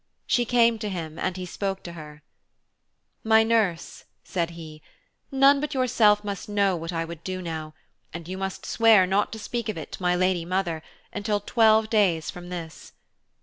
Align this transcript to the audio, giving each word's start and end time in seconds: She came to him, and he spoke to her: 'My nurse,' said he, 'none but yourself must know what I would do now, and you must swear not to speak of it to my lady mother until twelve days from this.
She 0.25 0.45
came 0.45 0.79
to 0.79 0.89
him, 0.89 1.19
and 1.19 1.37
he 1.37 1.45
spoke 1.45 1.83
to 1.83 1.91
her: 1.93 2.23
'My 3.23 3.43
nurse,' 3.43 4.05
said 4.23 4.49
he, 4.57 4.81
'none 5.31 5.59
but 5.61 5.75
yourself 5.75 6.23
must 6.23 6.49
know 6.49 6.75
what 6.75 6.91
I 6.91 7.05
would 7.05 7.23
do 7.23 7.39
now, 7.39 7.75
and 8.11 8.27
you 8.27 8.35
must 8.35 8.65
swear 8.65 9.05
not 9.05 9.31
to 9.33 9.37
speak 9.37 9.69
of 9.69 9.77
it 9.77 9.91
to 9.91 10.01
my 10.01 10.15
lady 10.15 10.43
mother 10.43 10.81
until 11.13 11.39
twelve 11.39 11.91
days 11.91 12.31
from 12.31 12.49
this. 12.49 12.93